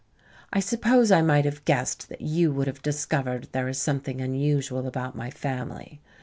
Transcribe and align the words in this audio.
"I 0.51 0.61
suppose 0.61 1.11
I 1.11 1.21
might 1.21 1.45
have 1.45 1.63
guessed 1.63 2.09
that 2.09 2.21
you 2.21 2.51
would 2.51 2.65
have 2.65 2.81
discovered 2.81 3.49
there 3.51 3.67
is 3.67 3.77
something 3.79 4.19
unusual 4.19 4.87
about 4.87 5.15
my 5.15 5.29
family. 5.29 6.01